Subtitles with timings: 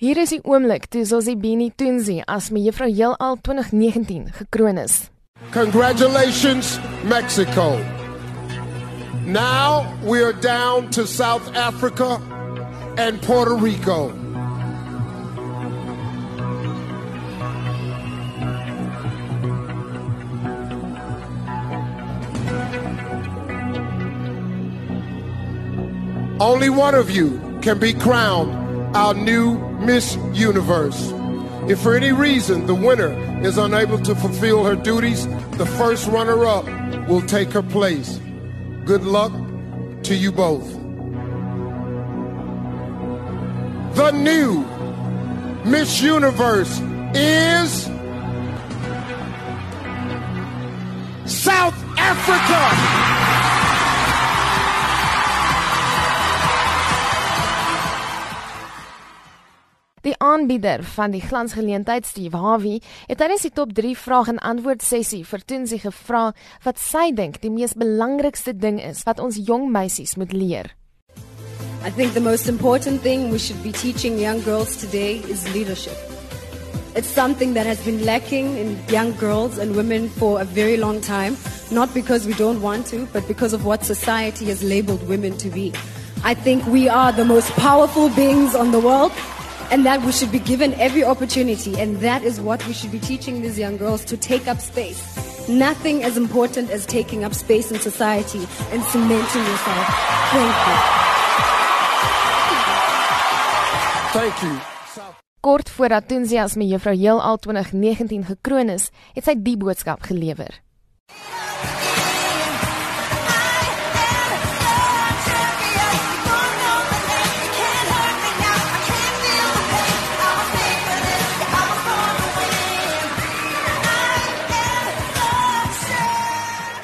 [0.00, 2.46] Hier is die oomblik toe Zozibini Tunzi as
[2.88, 5.10] Heelal 2019 gekroon is.
[5.52, 7.76] Congratulations, Mexico.
[9.26, 12.16] Now we are down to South Africa
[12.96, 14.08] and Puerto Rico.
[26.40, 28.59] Only one of you can be crowned
[28.94, 31.12] our new Miss Universe.
[31.68, 33.12] If for any reason the winner
[33.44, 36.66] is unable to fulfill her duties, the first runner up
[37.08, 38.20] will take her place.
[38.84, 39.32] Good luck
[40.04, 40.66] to you both.
[43.94, 44.64] The new
[45.64, 46.80] Miss Universe
[47.14, 47.84] is
[51.26, 52.79] South Africa.
[60.00, 64.80] Die aanbieder van die glansgeleentheid Steve Harvey het tydens die top 3 vraag en antwoord
[64.80, 66.30] sessie vir Tunsi gevra
[66.64, 70.70] wat sy dink die mees belangrikste ding is wat ons jong meisies moet leer.
[71.84, 75.96] I think the most important thing we should be teaching young girls today is leadership.
[76.96, 81.02] It's something that has been lacking in young girls and women for a very long
[81.02, 81.36] time,
[81.70, 85.50] not because we don't want to, but because of what society has labeled women to
[85.50, 85.74] be.
[86.24, 89.12] I think we are the most powerful beings on the world
[89.70, 91.78] and that we should be given every opportunity.
[91.80, 95.00] And that is what we should be teaching these young girls to take up space.
[95.48, 99.86] Nothing as important as taking up space in society and cementing yourself.
[100.32, 100.76] Thank you.
[104.12, 104.60] Thank you.
[105.40, 110.60] Kort voordat Tunzi as mevrou Heelal 2019 gekroon is, het sy die boodskap gelewer.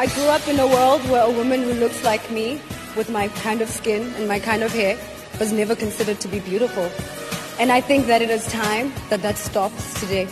[0.00, 2.58] I grew up in a world where a woman who looks like me,
[2.96, 4.98] with my kind of skin and my kind of hair,
[5.38, 6.90] was never considered to be beautiful.
[7.58, 10.26] And I think that it is time that that stops today.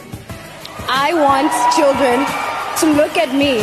[0.88, 2.24] I want children
[2.80, 3.58] to look at me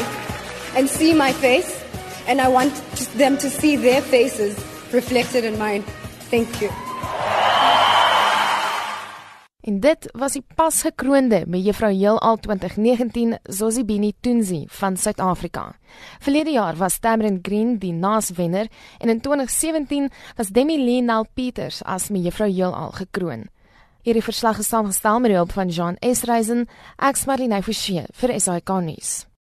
[0.77, 1.83] and see my face,
[2.27, 2.75] and I want
[3.17, 4.55] them to see their faces
[4.94, 5.81] reflected in mine.
[6.29, 6.69] Thank you.
[9.65, 15.71] En dit was die pas gekroonde mevrou Heelal 2019 Zosibini Tunzi van Suid-Afrika.
[16.21, 22.09] Verlede jaar was Tamrin Green die naaswenner en in 2017 was Demi Lenal Peters as
[22.09, 23.49] mevrou Heelal gekroon.
[24.05, 26.67] Hierdie verslag is saamgestel met hulp van Jean Esreisen,
[27.01, 29.23] ek's Marlene Forsie vir SAK nuus.